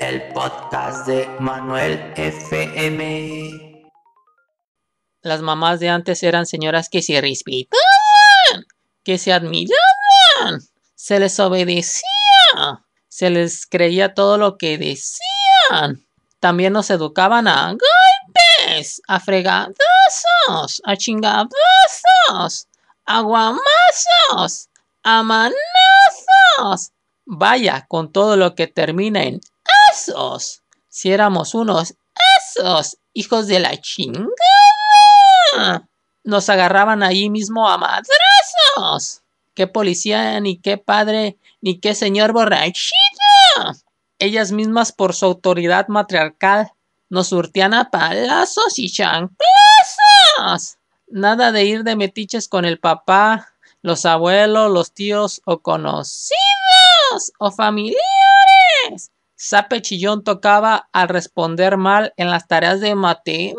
el 0.00 0.32
podcast 0.32 1.06
de 1.06 1.28
Manuel 1.40 2.12
FM. 2.16 3.90
Las 5.20 5.42
mamás 5.42 5.78
de 5.78 5.90
antes 5.90 6.22
eran 6.22 6.46
señoras 6.46 6.88
que 6.88 7.02
se 7.02 7.20
respetaban, 7.20 8.64
que 9.04 9.18
se 9.18 9.34
admiraban, 9.34 10.60
se 10.94 11.20
les 11.20 11.38
obedecía, 11.38 12.82
se 13.08 13.28
les 13.28 13.66
creía 13.66 14.14
todo 14.14 14.38
lo 14.38 14.56
que 14.56 14.78
decían. 14.78 16.06
También 16.40 16.72
nos 16.72 16.88
educaban 16.88 17.46
a 17.46 17.68
golpes, 17.68 19.02
a 19.06 19.20
fregadazos, 19.20 20.80
a 20.82 20.96
chingadazos, 20.96 22.68
a 23.04 23.20
guamazos, 23.20 24.70
a 25.02 25.22
manazos. 25.22 26.92
Vaya, 27.26 27.84
con 27.86 28.10
todo 28.10 28.38
lo 28.38 28.54
que 28.54 28.66
termina 28.66 29.24
en 29.24 29.40
Si 30.88 31.12
éramos 31.12 31.54
unos 31.54 31.94
esos 32.38 32.98
hijos 33.12 33.46
de 33.46 33.60
la 33.60 33.76
chingada. 33.80 34.28
Nos 36.24 36.48
agarraban 36.48 37.02
allí 37.02 37.30
mismo 37.30 37.68
a 37.68 37.78
madrazos. 37.78 39.22
Qué 39.54 39.66
policía, 39.66 40.38
ni 40.40 40.58
qué 40.58 40.78
padre, 40.78 41.38
ni 41.60 41.80
qué 41.80 41.94
señor 41.94 42.32
borrachito. 42.32 42.96
Ellas 44.18 44.52
mismas 44.52 44.92
por 44.92 45.14
su 45.14 45.26
autoridad 45.26 45.88
matriarcal 45.88 46.72
nos 47.08 47.28
surtían 47.28 47.74
a 47.74 47.90
palazos 47.90 48.78
y 48.78 48.90
chanclazos. 48.90 50.76
Nada 51.08 51.52
de 51.52 51.64
ir 51.64 51.82
de 51.82 51.96
metiches 51.96 52.48
con 52.48 52.64
el 52.64 52.78
papá, 52.78 53.48
los 53.82 54.04
abuelos, 54.04 54.70
los 54.70 54.92
tíos 54.92 55.40
o 55.44 55.60
conocidos 55.60 56.36
o 57.38 57.50
familiares. 57.50 59.10
Sape 59.42 59.80
Chillón 59.80 60.22
tocaba 60.22 60.90
al 60.92 61.08
responder 61.08 61.78
mal 61.78 62.12
en 62.18 62.28
las 62.28 62.46
tareas 62.46 62.78
de 62.82 62.94
matemáticas, 62.94 63.56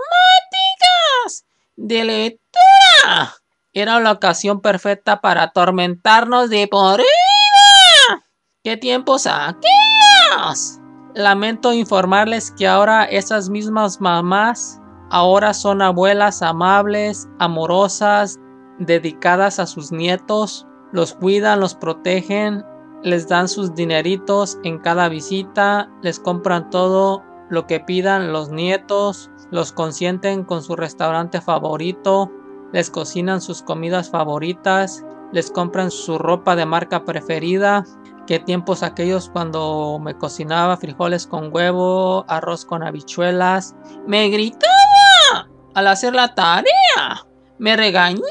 de 1.75 2.03
lectura. 2.03 3.33
Era 3.73 3.99
la 3.99 4.11
ocasión 4.11 4.61
perfecta 4.61 5.21
para 5.21 5.41
atormentarnos 5.41 6.51
de 6.51 6.67
por 6.67 6.97
vida. 6.97 8.23
¡Qué 8.63 8.77
tiempos 8.77 9.25
aquellos! 9.25 10.77
Lamento 11.15 11.73
informarles 11.73 12.51
que 12.51 12.67
ahora 12.67 13.05
esas 13.05 13.49
mismas 13.49 13.99
mamás 13.99 14.79
ahora 15.09 15.51
son 15.55 15.81
abuelas 15.81 16.43
amables, 16.43 17.27
amorosas, 17.39 18.38
dedicadas 18.77 19.57
a 19.57 19.66
sus 19.66 19.91
nietos, 19.91 20.67
los 20.91 21.16
cuidan, 21.16 21.59
los 21.59 21.73
protegen, 21.73 22.63
les 23.03 23.27
dan 23.27 23.47
sus 23.47 23.73
dineritos 23.73 24.59
en 24.63 24.77
cada 24.80 25.09
visita, 25.09 25.89
les 26.02 26.19
compran 26.19 26.69
todo 26.69 27.23
lo 27.49 27.67
que 27.67 27.80
pidan 27.80 28.31
los 28.31 28.49
nietos, 28.49 29.30
los 29.52 29.71
consienten 29.71 30.44
con 30.44 30.63
su 30.63 30.75
restaurante 30.75 31.41
favorito, 31.41 32.31
les 32.72 32.89
cocinan 32.89 33.41
sus 33.41 33.61
comidas 33.61 34.09
favoritas, 34.09 35.03
les 35.33 35.52
compran 35.52 35.91
su 35.91 36.17
ropa 36.17 36.55
de 36.55 36.66
marca 36.66 37.03
preferida. 37.03 37.83
Qué 38.27 38.39
tiempos 38.39 38.83
aquellos 38.83 39.29
cuando 39.29 39.99
me 39.99 40.17
cocinaba 40.17 40.77
frijoles 40.77 41.27
con 41.27 41.53
huevo, 41.53 42.23
arroz 42.29 42.66
con 42.66 42.83
habichuelas. 42.83 43.75
Me 44.07 44.29
gritaba 44.29 45.49
al 45.73 45.88
hacer 45.88 46.13
la 46.13 46.33
tarea. 46.33 47.25
Me 47.57 47.75
regañaba 47.75 48.22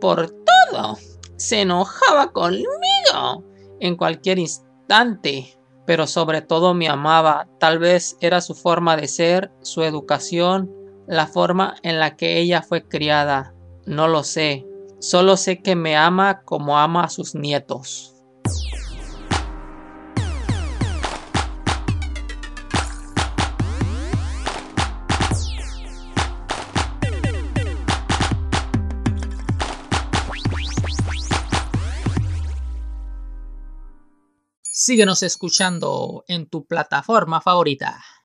por 0.00 0.30
todo. 0.70 0.96
Se 1.42 1.62
enojaba 1.62 2.30
conmigo 2.30 3.44
en 3.80 3.96
cualquier 3.96 4.38
instante, 4.38 5.58
pero 5.84 6.06
sobre 6.06 6.40
todo 6.40 6.72
me 6.72 6.88
amaba. 6.88 7.48
Tal 7.58 7.80
vez 7.80 8.16
era 8.20 8.40
su 8.40 8.54
forma 8.54 8.96
de 8.96 9.08
ser, 9.08 9.50
su 9.60 9.82
educación, 9.82 10.72
la 11.08 11.26
forma 11.26 11.74
en 11.82 11.98
la 11.98 12.14
que 12.14 12.38
ella 12.38 12.62
fue 12.62 12.86
criada. 12.86 13.56
No 13.86 14.06
lo 14.06 14.22
sé. 14.22 14.64
Solo 15.00 15.36
sé 15.36 15.62
que 15.62 15.74
me 15.74 15.96
ama 15.96 16.42
como 16.44 16.78
ama 16.78 17.02
a 17.02 17.08
sus 17.08 17.34
nietos. 17.34 18.11
Síguenos 34.74 35.22
escuchando 35.22 36.24
en 36.28 36.46
tu 36.46 36.64
plataforma 36.64 37.42
favorita. 37.42 38.02